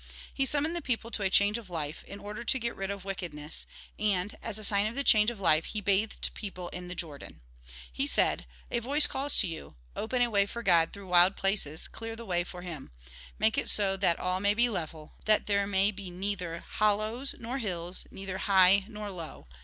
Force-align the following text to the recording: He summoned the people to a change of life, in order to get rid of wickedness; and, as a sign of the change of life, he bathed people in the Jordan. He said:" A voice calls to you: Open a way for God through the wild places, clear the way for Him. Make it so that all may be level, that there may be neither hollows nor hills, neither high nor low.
He 0.33 0.47
summoned 0.47 0.75
the 0.75 0.81
people 0.81 1.11
to 1.11 1.21
a 1.21 1.29
change 1.29 1.59
of 1.59 1.69
life, 1.69 2.03
in 2.05 2.19
order 2.19 2.43
to 2.43 2.57
get 2.59 2.75
rid 2.75 2.89
of 2.89 3.05
wickedness; 3.05 3.67
and, 3.99 4.35
as 4.41 4.57
a 4.57 4.63
sign 4.63 4.87
of 4.87 4.95
the 4.95 5.03
change 5.03 5.29
of 5.29 5.39
life, 5.39 5.65
he 5.65 5.79
bathed 5.79 6.33
people 6.33 6.69
in 6.69 6.87
the 6.87 6.95
Jordan. 6.95 7.41
He 7.93 8.07
said:" 8.07 8.47
A 8.71 8.79
voice 8.79 9.05
calls 9.05 9.37
to 9.41 9.47
you: 9.47 9.75
Open 9.95 10.23
a 10.23 10.29
way 10.31 10.47
for 10.47 10.63
God 10.63 10.91
through 10.91 11.03
the 11.03 11.09
wild 11.09 11.35
places, 11.35 11.87
clear 11.87 12.15
the 12.15 12.25
way 12.25 12.43
for 12.43 12.63
Him. 12.63 12.89
Make 13.37 13.59
it 13.59 13.69
so 13.69 13.95
that 13.95 14.19
all 14.19 14.39
may 14.39 14.55
be 14.55 14.69
level, 14.69 15.13
that 15.25 15.45
there 15.45 15.67
may 15.67 15.91
be 15.91 16.09
neither 16.09 16.61
hollows 16.61 17.35
nor 17.37 17.59
hills, 17.59 18.07
neither 18.09 18.39
high 18.39 18.85
nor 18.87 19.11
low. 19.11 19.45